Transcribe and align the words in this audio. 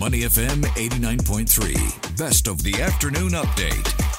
Money 0.00 0.20
FM 0.20 0.62
89.3, 0.76 2.16
best 2.16 2.48
of 2.48 2.62
the 2.62 2.80
afternoon 2.80 3.32
update. 3.32 4.09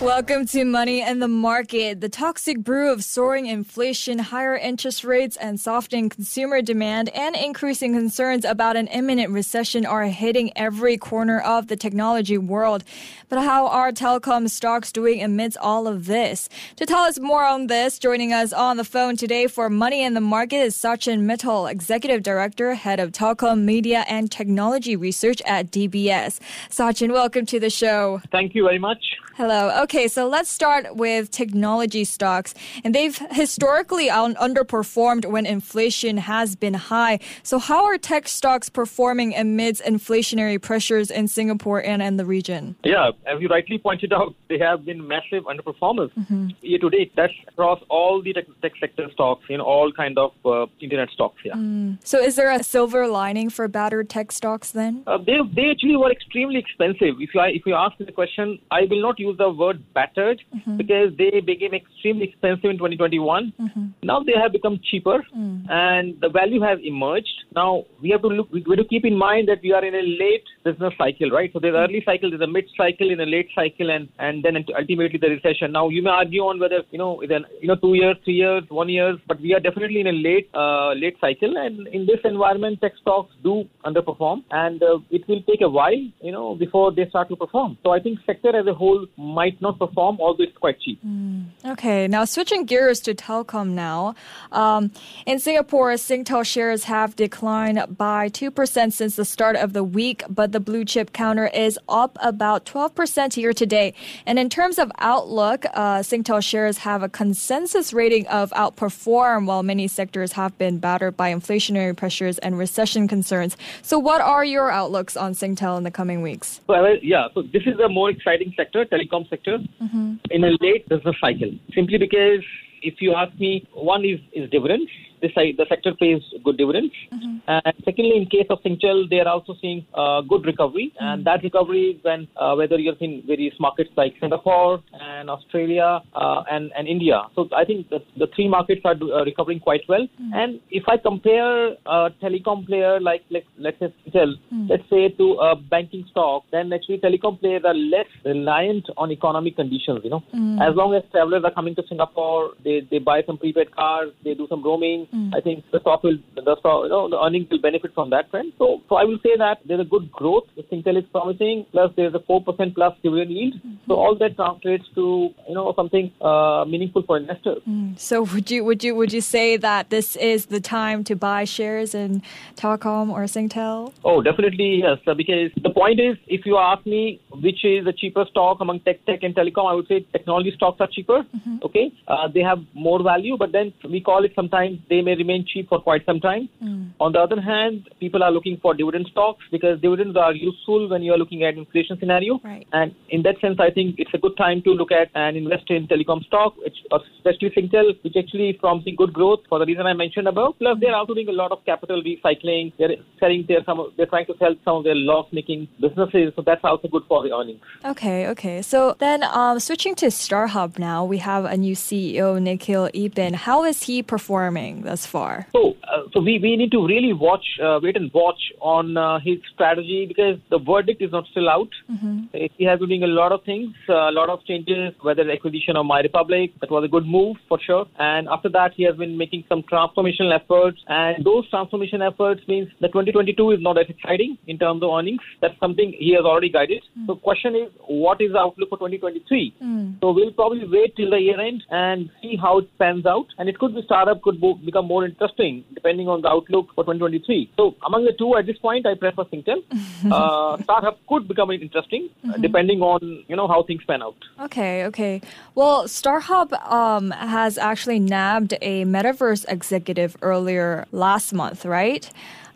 Welcome 0.00 0.46
to 0.46 0.64
Money 0.64 1.02
and 1.02 1.20
the 1.20 1.28
Market. 1.28 2.00
The 2.00 2.08
toxic 2.08 2.60
brew 2.60 2.90
of 2.90 3.04
soaring 3.04 3.44
inflation, 3.44 4.18
higher 4.18 4.56
interest 4.56 5.04
rates, 5.04 5.36
and 5.36 5.60
softening 5.60 6.08
consumer 6.08 6.62
demand 6.62 7.10
and 7.10 7.36
increasing 7.36 7.92
concerns 7.92 8.46
about 8.46 8.78
an 8.78 8.86
imminent 8.86 9.30
recession 9.30 9.84
are 9.84 10.04
hitting 10.04 10.52
every 10.56 10.96
corner 10.96 11.38
of 11.40 11.66
the 11.66 11.76
technology 11.76 12.38
world. 12.38 12.82
But 13.28 13.42
how 13.42 13.66
are 13.66 13.92
telecom 13.92 14.48
stocks 14.48 14.90
doing 14.90 15.22
amidst 15.22 15.58
all 15.58 15.86
of 15.86 16.06
this? 16.06 16.48
To 16.76 16.86
tell 16.86 17.00
us 17.00 17.20
more 17.20 17.44
on 17.44 17.66
this, 17.66 17.98
joining 17.98 18.32
us 18.32 18.54
on 18.54 18.78
the 18.78 18.84
phone 18.84 19.18
today 19.18 19.48
for 19.48 19.68
Money 19.68 20.02
and 20.02 20.16
the 20.16 20.22
Market 20.22 20.62
is 20.62 20.74
Sachin 20.74 21.26
Mittal, 21.26 21.70
Executive 21.70 22.22
Director, 22.22 22.72
Head 22.72 23.00
of 23.00 23.12
Telecom 23.12 23.64
Media 23.64 24.06
and 24.08 24.32
Technology 24.32 24.96
Research 24.96 25.42
at 25.44 25.70
DBS. 25.70 26.40
Sachin, 26.70 27.12
welcome 27.12 27.44
to 27.44 27.60
the 27.60 27.68
show. 27.68 28.22
Thank 28.32 28.54
you 28.54 28.64
very 28.64 28.78
much. 28.78 29.04
Hello. 29.40 29.70
Okay, 29.84 30.06
so 30.06 30.28
let's 30.28 30.50
start 30.50 30.96
with 30.96 31.30
technology 31.30 32.04
stocks. 32.04 32.52
And 32.84 32.94
they've 32.94 33.16
historically 33.30 34.10
un- 34.10 34.34
underperformed 34.34 35.24
when 35.24 35.46
inflation 35.46 36.18
has 36.18 36.56
been 36.56 36.74
high. 36.74 37.20
So, 37.42 37.58
how 37.58 37.86
are 37.86 37.96
tech 37.96 38.28
stocks 38.28 38.68
performing 38.68 39.34
amidst 39.34 39.82
inflationary 39.82 40.60
pressures 40.60 41.10
in 41.10 41.26
Singapore 41.26 41.82
and 41.82 42.02
in 42.02 42.18
the 42.18 42.26
region? 42.26 42.76
Yeah, 42.84 43.12
as 43.24 43.40
you 43.40 43.48
rightly 43.48 43.78
pointed 43.78 44.12
out, 44.12 44.34
they 44.50 44.58
have 44.58 44.84
been 44.84 45.08
massive 45.08 45.44
underperformers 45.44 46.12
mm-hmm. 46.12 46.48
year 46.60 46.78
to 46.78 46.90
date. 46.90 47.12
That's 47.16 47.32
across 47.48 47.80
all 47.88 48.20
the 48.20 48.34
tech, 48.34 48.44
tech 48.60 48.72
sector 48.78 49.08
stocks, 49.14 49.46
in 49.48 49.62
all 49.62 49.90
kind 49.90 50.18
of 50.18 50.32
uh, 50.44 50.66
internet 50.80 51.08
stocks. 51.14 51.40
Yeah. 51.46 51.54
Mm. 51.54 51.96
So, 52.04 52.18
is 52.18 52.36
there 52.36 52.50
a 52.50 52.62
silver 52.62 53.08
lining 53.08 53.48
for 53.48 53.68
battered 53.68 54.10
tech 54.10 54.32
stocks 54.32 54.70
then? 54.72 55.02
Uh, 55.06 55.16
they 55.16 55.38
they 55.56 55.70
actually 55.70 55.96
were 55.96 56.12
extremely 56.12 56.58
expensive. 56.58 57.14
If 57.18 57.34
you 57.34 57.40
if 57.40 57.62
you 57.64 57.74
ask 57.74 57.98
me 57.98 58.04
the 58.04 58.12
question, 58.12 58.58
I 58.70 58.82
will 58.82 59.00
not 59.00 59.18
use 59.18 59.29
use 59.30 59.38
the 59.38 59.50
word 59.50 59.82
battered 59.94 60.40
mm-hmm. 60.54 60.76
because 60.76 61.10
they 61.18 61.40
became 61.40 61.74
extremely 61.74 62.24
expensive 62.24 62.70
in 62.70 62.78
2021. 62.78 63.52
Mm-hmm. 63.60 63.86
Now 64.02 64.22
they 64.22 64.34
have 64.40 64.52
become 64.52 64.80
cheaper 64.90 65.24
mm. 65.36 65.70
and 65.70 66.20
the 66.20 66.28
value 66.28 66.60
has 66.60 66.78
emerged. 66.82 67.32
Now 67.54 67.84
we 68.00 68.10
have 68.10 68.22
to 68.22 68.28
look, 68.28 68.50
we 68.52 68.64
have 68.68 68.78
to 68.78 68.84
keep 68.84 69.04
in 69.04 69.16
mind 69.16 69.48
that 69.48 69.62
we 69.62 69.72
are 69.72 69.84
in 69.84 69.94
a 69.94 70.02
late 70.02 70.44
business 70.64 70.92
cycle, 70.98 71.30
right? 71.30 71.50
So 71.52 71.58
there's 71.60 71.74
mm. 71.74 71.88
early 71.88 72.02
cycle, 72.04 72.30
there's 72.30 72.42
a 72.42 72.46
mid 72.46 72.66
cycle, 72.76 73.10
in 73.10 73.20
a 73.20 73.26
late 73.26 73.48
cycle, 73.54 73.90
and, 73.90 74.08
and 74.18 74.42
then 74.44 74.56
ultimately 74.56 75.18
the 75.18 75.28
recession. 75.28 75.72
Now 75.72 75.88
you 75.88 76.02
may 76.02 76.10
argue 76.10 76.42
on 76.42 76.60
whether, 76.60 76.82
you 76.90 76.98
know, 76.98 77.22
then, 77.28 77.44
you 77.60 77.68
know, 77.68 77.76
two 77.76 77.94
years, 77.94 78.16
three 78.24 78.34
years, 78.34 78.64
one 78.68 78.88
year, 78.88 79.16
but 79.26 79.40
we 79.40 79.54
are 79.54 79.60
definitely 79.60 80.00
in 80.00 80.06
a 80.06 80.12
late, 80.12 80.48
uh, 80.54 80.92
late 80.92 81.16
cycle. 81.20 81.56
And 81.56 81.86
in 81.88 82.06
this 82.06 82.20
environment, 82.24 82.80
tech 82.80 82.92
stocks 83.00 83.32
do 83.42 83.64
underperform 83.84 84.44
and 84.50 84.82
uh, 84.82 84.98
it 85.10 85.26
will 85.28 85.42
take 85.42 85.60
a 85.62 85.68
while, 85.68 86.02
you 86.20 86.32
know, 86.32 86.54
before 86.54 86.92
they 86.92 87.08
start 87.08 87.28
to 87.28 87.36
perform. 87.36 87.78
So 87.82 87.90
I 87.90 88.00
think 88.00 88.18
sector 88.26 88.56
as 88.56 88.66
a 88.66 88.74
whole 88.74 89.06
might 89.20 89.60
not 89.60 89.78
perform, 89.78 90.18
although 90.20 90.42
it's 90.42 90.56
quite 90.56 90.80
cheap. 90.80 90.98
Mm. 91.04 91.44
Okay, 91.64 92.08
now 92.08 92.24
switching 92.24 92.64
gears 92.64 93.00
to 93.00 93.14
telecom 93.14 93.70
now. 93.70 94.14
Um, 94.50 94.90
in 95.26 95.38
Singapore, 95.38 95.92
Singtel 95.92 96.44
shares 96.44 96.84
have 96.84 97.14
declined 97.16 97.96
by 97.96 98.30
2% 98.30 98.92
since 98.92 99.16
the 99.16 99.24
start 99.24 99.56
of 99.56 99.74
the 99.74 99.84
week, 99.84 100.24
but 100.28 100.52
the 100.52 100.60
blue 100.60 100.84
chip 100.84 101.12
counter 101.12 101.48
is 101.48 101.78
up 101.88 102.16
about 102.22 102.64
12% 102.64 103.36
year 103.36 103.52
to 103.52 103.66
date. 103.66 103.94
And 104.24 104.38
in 104.38 104.48
terms 104.48 104.78
of 104.78 104.90
outlook, 104.98 105.66
uh, 105.74 105.98
Singtel 105.98 106.42
shares 106.42 106.78
have 106.78 107.02
a 107.02 107.08
consensus 107.08 107.92
rating 107.92 108.26
of 108.28 108.50
outperform, 108.52 109.46
while 109.46 109.62
many 109.62 109.86
sectors 109.86 110.32
have 110.32 110.56
been 110.56 110.78
battered 110.78 111.16
by 111.16 111.32
inflationary 111.32 111.94
pressures 111.94 112.38
and 112.38 112.56
recession 112.56 113.06
concerns. 113.06 113.56
So, 113.82 113.98
what 113.98 114.20
are 114.20 114.44
your 114.44 114.70
outlooks 114.70 115.16
on 115.16 115.34
Singtel 115.34 115.76
in 115.76 115.84
the 115.84 115.90
coming 115.90 116.22
weeks? 116.22 116.60
Well, 116.66 116.96
yeah, 117.02 117.28
so 117.34 117.42
this 117.42 117.62
is 117.66 117.78
a 117.80 117.88
more 117.88 118.10
exciting 118.10 118.54
sector, 118.56 118.86
telecom 119.00 119.28
sector 119.28 119.58
mm-hmm. 119.82 120.14
in 120.30 120.44
a 120.44 120.50
late 120.60 120.88
business 120.88 121.16
cycle. 121.20 121.50
Simply 121.74 121.98
because 121.98 122.44
if 122.82 123.00
you 123.00 123.14
ask 123.14 123.38
me, 123.38 123.66
one 123.72 124.04
is, 124.04 124.20
is 124.32 124.50
dividends 124.50 124.90
this 125.20 125.32
the 125.34 125.66
sector 125.68 125.92
pays 125.94 126.22
good 126.44 126.56
dividends. 126.56 126.92
Mm-hmm. 127.12 127.36
And 127.46 127.74
secondly, 127.84 128.16
in 128.16 128.26
case 128.26 128.46
of 128.50 128.62
Singtel, 128.62 129.08
they 129.08 129.20
are 129.20 129.28
also 129.28 129.54
seeing 129.60 129.86
uh, 129.94 130.20
good 130.22 130.44
recovery, 130.44 130.92
mm-hmm. 130.94 131.04
and 131.04 131.26
that 131.26 131.42
recovery 131.42 131.98
when 132.02 132.28
uh, 132.36 132.54
whether 132.54 132.78
you're 132.78 132.96
in 133.00 133.22
various 133.26 133.54
markets 133.58 133.90
like 133.96 134.14
Singapore 134.20 134.82
and 134.92 135.30
Australia 135.30 136.00
uh, 136.14 136.42
and 136.50 136.72
and 136.76 136.88
India. 136.88 137.22
So 137.34 137.48
I 137.56 137.64
think 137.64 137.88
the, 137.90 138.00
the 138.16 138.28
three 138.34 138.48
markets 138.48 138.82
are 138.84 138.94
uh, 138.94 139.24
recovering 139.24 139.60
quite 139.60 139.82
well. 139.88 140.06
Mm-hmm. 140.06 140.34
And 140.34 140.60
if 140.70 140.84
I 140.88 140.96
compare 140.96 141.76
a 141.86 142.10
telecom 142.22 142.66
player 142.66 143.00
like 143.00 143.22
let, 143.30 143.44
let's 143.58 143.78
say 143.78 143.92
Singtel, 144.06 144.34
mm. 144.52 144.68
let's 144.68 144.88
say 144.90 145.08
to 145.08 145.32
a 145.34 145.56
banking 145.56 146.06
stock, 146.10 146.44
then 146.52 146.72
actually 146.72 146.98
telecom 146.98 147.40
players 147.40 147.62
are 147.64 147.74
less 147.74 148.06
reliant 148.24 148.86
on 148.96 149.10
economic 149.10 149.56
conditions. 149.56 150.00
You 150.04 150.10
know, 150.10 150.22
mm. 150.34 150.60
as 150.60 150.74
long 150.76 150.94
as 150.94 151.02
travelers 151.10 151.42
are 151.44 151.52
coming 151.52 151.74
to 151.76 151.82
Singapore, 151.88 152.52
they 152.64 152.86
they 152.90 152.98
buy 152.98 153.22
some 153.26 153.38
prepaid 153.38 153.74
cards, 153.74 154.12
they 154.24 154.34
do 154.34 154.46
some 154.48 154.62
roaming 154.62 155.06
Mm. 155.14 155.34
I 155.34 155.40
think 155.40 155.64
the 155.72 155.80
stock 155.80 156.02
will, 156.02 156.18
the 156.34 156.56
stock, 156.60 156.84
you 156.84 156.88
know, 156.88 157.08
the 157.08 157.20
earnings 157.20 157.48
will 157.50 157.60
benefit 157.60 157.92
from 157.94 158.10
that 158.10 158.30
trend. 158.30 158.52
So, 158.58 158.80
so 158.88 158.96
I 158.96 159.04
will 159.04 159.18
say 159.22 159.36
that 159.36 159.58
there's 159.66 159.80
a 159.80 159.84
good 159.84 160.10
growth. 160.12 160.44
Singtel 160.70 160.98
is 160.98 161.04
promising. 161.10 161.66
Plus, 161.72 161.90
there's 161.96 162.14
a 162.14 162.20
four 162.20 162.42
percent 162.42 162.74
plus 162.74 162.94
dividend 163.02 163.30
yield. 163.30 163.54
Mm-hmm. 163.54 163.74
So 163.88 163.94
all 163.94 164.14
that 164.16 164.36
translates 164.36 164.84
to 164.94 165.30
you 165.48 165.54
know 165.54 165.72
something 165.74 166.12
uh, 166.20 166.64
meaningful 166.66 167.02
for 167.02 167.16
investors. 167.16 167.62
Mm. 167.68 167.98
So 167.98 168.22
would 168.22 168.50
you 168.50 168.64
would 168.64 168.84
you 168.84 168.94
would 168.94 169.12
you 169.12 169.20
say 169.20 169.56
that 169.56 169.90
this 169.90 170.16
is 170.16 170.46
the 170.46 170.60
time 170.60 171.04
to 171.04 171.16
buy 171.16 171.44
shares 171.44 171.94
in 171.94 172.22
Telecom 172.56 173.10
or 173.10 173.24
Singtel? 173.24 173.92
Oh, 174.04 174.22
definitely 174.22 174.82
yes. 174.84 174.98
Because 175.04 175.50
the 175.60 175.70
point 175.70 176.00
is, 176.00 176.16
if 176.26 176.46
you 176.46 176.56
ask 176.56 176.86
me 176.86 177.20
which 177.32 177.64
is 177.64 177.84
the 177.84 177.92
cheaper 177.92 178.24
stock 178.30 178.58
among 178.60 178.80
tech, 178.80 179.04
tech 179.06 179.22
and 179.22 179.34
telecom, 179.34 179.70
I 179.70 179.74
would 179.74 179.88
say 179.88 180.06
technology 180.12 180.52
stocks 180.54 180.80
are 180.80 180.88
cheaper. 180.90 181.22
Mm-hmm. 181.22 181.56
Okay, 181.64 181.92
uh, 182.06 182.28
they 182.28 182.40
have 182.40 182.58
more 182.74 183.02
value, 183.02 183.36
but 183.36 183.52
then 183.52 183.72
we 183.88 184.00
call 184.00 184.24
it 184.24 184.32
sometimes 184.36 184.78
they 184.88 185.00
they 185.00 185.04
may 185.04 185.16
remain 185.16 185.44
cheap 185.46 185.68
for 185.68 185.80
quite 185.80 186.04
some 186.04 186.20
time. 186.20 186.48
Mm. 186.62 186.89
On 187.00 187.12
the 187.12 187.18
other 187.18 187.40
hand, 187.40 187.88
people 187.98 188.22
are 188.22 188.30
looking 188.30 188.58
for 188.60 188.74
dividend 188.74 189.08
stocks 189.10 189.44
because 189.50 189.80
dividends 189.80 190.16
are 190.16 190.34
useful 190.34 190.88
when 190.88 191.02
you 191.02 191.12
are 191.12 191.18
looking 191.18 191.42
at 191.42 191.54
inflation 191.54 191.98
scenario. 191.98 192.40
Right. 192.44 192.66
And 192.72 192.94
in 193.08 193.22
that 193.22 193.40
sense, 193.40 193.58
I 193.58 193.70
think 193.70 193.96
it's 193.98 194.12
a 194.14 194.18
good 194.18 194.36
time 194.36 194.62
to 194.62 194.70
look 194.70 194.92
at 194.92 195.08
and 195.14 195.36
invest 195.36 195.70
in 195.70 195.88
telecom 195.88 196.24
stock, 196.26 196.54
especially 196.92 197.50
Singtel, 197.50 197.96
which 198.02 198.16
actually 198.16 198.50
is 198.50 198.56
promising 198.56 198.96
good 198.96 199.12
growth 199.12 199.40
for 199.48 199.58
the 199.58 199.66
reason 199.66 199.86
I 199.86 199.94
mentioned 199.94 200.28
above. 200.28 200.54
Plus, 200.58 200.78
they're 200.80 200.94
also 200.94 201.14
doing 201.14 201.28
a 201.28 201.32
lot 201.32 201.52
of 201.52 201.64
capital 201.64 202.02
recycling. 202.02 202.72
They're 202.78 202.96
selling 203.18 203.44
their 203.48 203.64
some. 203.64 203.92
They're 203.96 204.06
trying 204.06 204.26
to 204.26 204.34
sell 204.38 204.54
some 204.64 204.76
of 204.76 204.84
their 204.84 204.94
loss-making 204.94 205.68
businesses, 205.80 206.32
so 206.36 206.42
that's 206.42 206.64
also 206.64 206.88
good 206.88 207.04
for 207.08 207.22
the 207.22 207.34
earnings. 207.34 207.60
Okay, 207.84 208.28
okay. 208.28 208.62
So 208.62 208.96
then, 208.98 209.22
um, 209.22 209.58
switching 209.58 209.94
to 209.96 210.06
StarHub 210.06 210.78
now, 210.78 211.04
we 211.04 211.18
have 211.18 211.44
a 211.44 211.56
new 211.56 211.74
CEO, 211.74 212.40
Nikhil 212.40 212.90
Eapen. 212.92 213.34
How 213.34 213.64
is 213.64 213.84
he 213.84 214.02
performing? 214.02 214.70
thus 214.90 215.06
far? 215.06 215.46
So, 215.52 215.76
uh, 215.84 216.02
so 216.12 216.20
we, 216.20 216.38
we 216.38 216.56
need 216.56 216.72
to 216.72 216.86
really 216.90 217.12
watch, 217.12 217.46
uh, 217.62 217.78
wait 217.82 217.96
and 217.96 218.10
watch 218.12 218.42
on 218.60 218.96
uh, 218.96 219.18
his 219.20 219.38
strategy 219.54 220.04
because 220.06 220.36
the 220.50 220.58
verdict 220.58 221.02
is 221.02 221.12
not 221.12 221.24
still 221.30 221.48
out. 221.48 221.68
Mm-hmm. 221.90 222.36
He 222.58 222.64
has 222.64 222.78
been 222.80 222.88
doing 222.88 223.04
a 223.04 223.14
lot 223.20 223.32
of 223.32 223.44
things, 223.44 223.74
uh, 223.88 224.10
a 224.10 224.14
lot 224.20 224.28
of 224.28 224.44
changes, 224.44 224.94
whether 225.02 225.24
the 225.24 225.32
acquisition 225.32 225.76
of 225.76 225.86
MyRepublic, 225.86 226.52
that 226.60 226.70
was 226.70 226.84
a 226.84 226.88
good 226.88 227.06
move 227.06 227.36
for 227.48 227.58
sure. 227.60 227.86
And 227.98 228.28
after 228.28 228.48
that, 228.50 228.72
he 228.74 228.84
has 228.84 228.96
been 228.96 229.16
making 229.16 229.44
some 229.48 229.62
transformational 229.62 230.34
efforts. 230.34 230.78
And 230.88 231.24
those 231.24 231.48
transformation 231.50 232.02
efforts 232.02 232.42
means 232.48 232.68
that 232.80 232.88
2022 232.88 233.50
is 233.52 233.60
not 233.60 233.78
as 233.78 233.86
exciting 233.88 234.38
in 234.46 234.58
terms 234.58 234.82
of 234.82 234.90
earnings. 234.90 235.20
That's 235.40 235.58
something 235.60 235.94
he 235.98 236.14
has 236.14 236.24
already 236.24 236.50
guided. 236.50 236.82
Mm. 236.98 237.06
So, 237.06 237.14
question 237.16 237.54
is, 237.54 237.70
what 237.86 238.20
is 238.20 238.32
the 238.32 238.38
outlook 238.38 238.70
for 238.70 238.78
2023? 238.78 239.54
Mm. 239.62 240.00
So, 240.00 240.12
we'll 240.12 240.32
probably 240.32 240.66
wait 240.66 240.96
till 240.96 241.10
the 241.10 241.20
year 241.20 241.40
end 241.40 241.62
and 241.70 242.10
see 242.22 242.36
how 242.36 242.58
it 242.58 242.78
pans 242.78 243.06
out. 243.06 243.26
And 243.38 243.48
it 243.48 243.58
could 243.58 243.74
be 243.74 243.82
StarHub 243.82 244.22
could 244.22 244.40
become 244.64 244.86
more 244.86 245.04
interesting 245.04 245.64
depending 245.74 246.08
on 246.08 246.22
the 246.22 246.28
outlook 246.28 246.74
for 246.84 246.94
2023. 246.94 247.52
So 247.56 247.74
among 247.86 248.04
the 248.04 248.12
two 248.12 248.36
at 248.36 248.46
this 248.46 248.58
point, 248.58 248.86
I 248.86 248.94
prefer 248.94 249.24
Singtel. 249.24 249.62
uh, 250.06 250.56
StarHub 250.58 250.96
could 251.08 251.28
become 251.28 251.50
interesting 251.50 252.08
mm-hmm. 252.24 252.40
depending 252.40 252.80
on 252.80 253.24
you 253.28 253.36
know 253.36 253.48
how 253.48 253.62
things 253.62 253.82
pan 253.84 254.02
out. 254.02 254.16
Okay, 254.40 254.84
okay. 254.86 255.20
Well, 255.54 255.84
StarHub 255.84 256.52
um, 256.70 257.10
has 257.10 257.58
actually 257.58 257.98
nabbed 257.98 258.54
a 258.62 258.84
metaverse 258.84 259.44
executive 259.48 260.16
earlier 260.22 260.86
last 260.92 261.32
month, 261.32 261.64
right? 261.64 262.10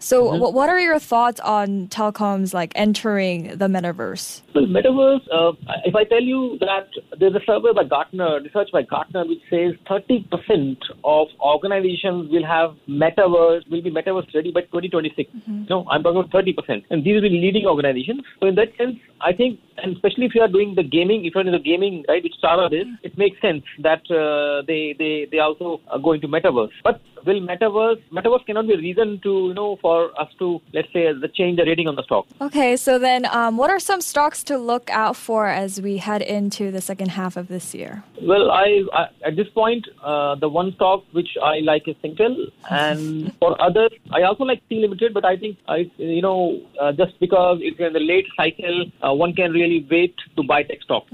So, 0.05 0.25
mm-hmm. 0.25 0.55
what 0.55 0.69
are 0.69 0.79
your 0.79 0.99
thoughts 0.99 1.41
on 1.41 1.89
telecoms 1.89 2.53
like 2.53 2.73
entering 2.75 3.57
the 3.57 3.69
metaverse? 3.69 4.43
Well, 4.55 4.67
metaverse. 4.67 5.25
Uh, 5.33 5.53
if 5.87 5.95
I 5.95 6.05
tell 6.05 6.21
you 6.21 6.59
that 6.61 6.89
there's 7.19 7.35
a 7.35 7.41
survey 7.47 7.73
by 7.75 7.85
Gartner, 7.85 8.39
research 8.43 8.69
by 8.71 8.83
Gartner, 8.83 9.25
which 9.25 9.41
says 9.49 9.73
30% 9.89 10.77
of 11.05 11.29
organizations 11.41 12.31
will 12.31 12.45
have 12.45 12.77
metaverse, 12.87 13.63
will 13.71 13.81
be 13.81 13.91
metaverse 13.91 14.29
ready 14.35 14.53
by 14.53 14.61
2026. 14.61 15.31
No, 15.71 15.87
I'm 15.89 16.03
talking 16.03 16.21
about 16.21 16.31
30%. 16.31 16.85
And 16.91 17.03
these 17.03 17.15
will 17.15 17.23
be 17.23 17.41
leading 17.41 17.65
organizations. 17.65 18.25
So 18.41 18.49
in 18.49 18.57
that 18.57 18.77
sense, 18.77 18.97
I 19.23 19.33
think, 19.33 19.59
and 19.79 19.97
especially 19.97 20.27
if 20.27 20.35
you 20.35 20.43
are 20.43 20.49
doing 20.49 20.75
the 20.75 20.83
gaming, 20.83 21.25
if 21.25 21.35
you're 21.35 21.47
in 21.47 21.51
the 21.51 21.59
gaming, 21.59 22.05
right, 22.09 22.23
which 22.23 22.39
Tara 22.43 22.67
is, 22.67 22.89
it 23.03 23.17
makes 23.17 23.41
sense 23.41 23.65
that 23.83 24.05
uh, 24.11 24.67
they, 24.67 24.95
they, 24.99 25.29
they 25.33 25.39
also 25.39 25.81
are 25.89 25.99
going 25.99 26.21
to 26.21 26.29
metaverse. 26.29 26.77
But 26.83 27.01
will 27.27 27.41
metaverse, 27.41 28.01
metaverse 28.13 28.47
cannot 28.47 28.67
be 28.67 28.75
a 28.75 28.79
reason 28.79 29.21
to, 29.23 29.49
you 29.49 29.55
know, 29.55 29.77
for 29.77 30.19
us 30.21 30.29
to, 30.39 30.61
let's 30.73 30.93
say, 30.93 31.13
the 31.13 31.29
change 31.29 31.59
the 31.59 31.65
rating 31.65 31.89
on 31.89 31.97
the 31.97 32.03
stock. 32.03 32.27
Okay, 32.41 32.77
so 32.77 32.99
then 32.99 33.27
um, 33.27 33.57
what 33.57 33.71
are 33.71 33.79
some 33.79 34.01
stocks 34.01 34.43
to 34.45 34.59
look 34.59 34.91
out 34.91 35.17
for 35.17 35.47
as 35.47 35.81
we 35.81 35.99
head 35.99 36.23
into 36.23 36.71
the 36.71 36.81
second 36.81 37.11
half 37.11 37.37
of 37.37 37.49
this 37.49 37.75
year? 37.75 38.03
Well, 38.23 38.51
I, 38.51 38.83
I 38.93 39.07
at 39.25 39.37
this 39.37 39.49
point, 39.49 39.87
uh, 40.03 40.35
the 40.37 40.49
one 40.49 40.73
stock 40.75 41.05
which 41.13 41.37
I 41.43 41.59
like 41.61 41.87
is 41.89 41.97
Singtel, 42.03 42.51
and 42.71 43.35
for 43.41 43.61
others, 43.61 43.93
I 44.13 44.23
also 44.23 44.45
like 44.45 44.63
Sea 44.69 44.81
Limited. 44.81 45.15
But 45.15 45.25
I 45.25 45.37
think 45.37 45.59
I, 45.69 45.91
you 45.97 46.23
know, 46.23 46.61
uh, 46.81 46.93
just 46.93 47.19
because 47.21 47.59
it's 47.61 47.79
in 47.79 47.93
the 47.93 48.01
late 48.01 48.27
cycle, 48.37 48.87
uh, 49.07 49.13
one 49.13 49.35
can 49.35 49.53
really 49.53 49.87
wait 49.91 50.15
to 50.37 50.43
buy 50.43 50.63
tech 50.63 50.83
stock. 50.83 51.07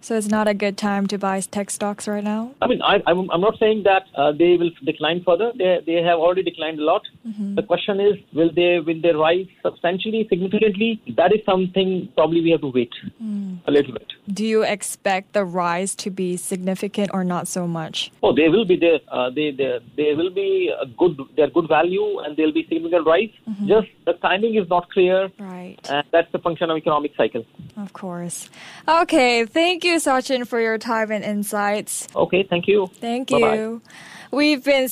So 0.00 0.16
it's 0.16 0.28
not 0.28 0.48
a 0.48 0.54
good 0.54 0.76
time 0.76 1.06
to 1.08 1.18
buy 1.18 1.40
tech 1.40 1.70
stocks 1.70 2.08
right 2.08 2.24
now? 2.24 2.52
I 2.60 2.66
mean, 2.66 2.82
I, 2.82 3.02
I'm, 3.06 3.30
I'm 3.30 3.40
not 3.40 3.58
saying 3.58 3.84
that 3.84 4.06
uh, 4.14 4.32
they 4.32 4.56
will 4.56 4.70
decline 4.84 5.22
further. 5.24 5.52
They, 5.58 5.80
they 5.86 6.02
have 6.02 6.18
already 6.18 6.42
declined 6.42 6.78
a 6.78 6.84
lot. 6.84 7.02
Mm-hmm. 7.26 7.54
The 7.56 7.62
question 7.62 8.00
is, 8.00 8.14
will 8.32 8.52
they 8.54 8.80
will 8.80 9.00
they 9.00 9.12
rise 9.12 9.46
substantially, 9.62 10.26
significantly? 10.28 11.02
That 11.16 11.32
is 11.34 11.40
something 11.44 12.08
probably 12.14 12.40
we 12.40 12.50
have 12.50 12.60
to 12.62 12.68
wait 12.68 12.92
mm. 13.22 13.58
a 13.66 13.70
little 13.70 13.92
bit. 13.92 14.06
Do 14.28 14.44
you 14.44 14.62
expect 14.62 15.32
the 15.32 15.44
rise 15.44 15.94
to 15.96 16.10
be 16.10 16.36
significant 16.36 17.10
or 17.12 17.24
not 17.24 17.48
so 17.48 17.66
much? 17.66 18.10
Oh, 18.22 18.34
they 18.34 18.48
will 18.48 18.64
be 18.64 18.76
there. 18.76 19.00
Uh, 19.08 19.30
they, 19.30 19.50
they 19.50 19.78
they 19.96 20.14
will 20.14 20.30
be 20.30 20.72
a 20.80 20.86
good. 20.86 21.18
They're 21.36 21.50
good 21.50 21.68
value, 21.68 22.20
and 22.20 22.36
they'll 22.36 22.52
be 22.52 22.64
significant 22.68 23.06
rise. 23.06 23.30
Mm-hmm. 23.48 23.68
Just 23.68 23.88
the 24.04 24.12
timing 24.14 24.54
is 24.56 24.68
not 24.68 24.88
clear, 24.90 25.30
Right. 25.38 25.78
and 25.90 26.04
that's 26.12 26.30
the 26.32 26.38
function 26.38 26.70
of 26.70 26.76
economic 26.76 27.12
cycle. 27.16 27.44
Of 27.76 27.92
course. 27.92 28.48
Okay, 28.88 29.44
thank 29.44 29.84
you, 29.84 29.96
Sachin, 29.96 30.46
for 30.46 30.60
your 30.60 30.78
time 30.78 31.10
and 31.10 31.24
insights. 31.24 32.08
Okay, 32.14 32.42
thank 32.42 32.68
you. 32.68 32.88
Thank 33.00 33.30
Bye-bye. 33.30 33.54
you. 33.54 33.82
We've 34.30 34.62
been 34.62 34.88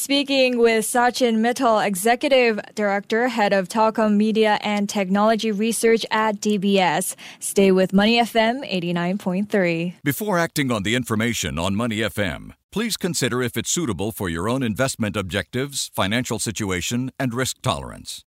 with 0.59 0.85
Sachin 0.85 1.37
Mittal, 1.37 1.85
Executive 1.85 2.61
Director, 2.75 3.29
Head 3.29 3.53
of 3.53 3.69
Telecom 3.69 4.17
Media 4.17 4.59
and 4.63 4.89
Technology 4.89 5.53
Research 5.53 6.05
at 6.11 6.41
DBS. 6.41 7.15
Stay 7.41 7.71
with 7.73 7.93
Money 7.93 8.19
FM 8.19 8.69
89.3. 8.71 9.95
Before 10.03 10.39
acting 10.39 10.71
on 10.73 10.83
the 10.83 10.95
information 10.95 11.59
on 11.59 11.75
Money 11.75 11.99
FM, 11.99 12.53
please 12.73 12.97
consider 12.97 13.43
if 13.43 13.57
it's 13.57 13.71
suitable 13.71 14.13
for 14.13 14.29
your 14.29 14.49
own 14.49 14.63
investment 14.63 15.17
objectives, 15.17 15.91
financial 15.95 16.39
situation, 16.39 17.11
and 17.19 17.35
risk 17.35 17.61
tolerance. 17.63 18.25